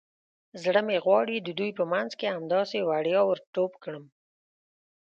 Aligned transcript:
زړه 0.63 0.81
مې 0.87 0.97
غواړي 1.05 1.35
د 1.41 1.49
دوی 1.59 1.71
په 1.79 1.83
منځ 1.91 2.11
کې 2.19 2.33
همداسې 2.35 2.77
وړیا 2.89 3.19
ور 3.25 3.39
ټوپ 3.53 3.71
کړم. 3.83 4.05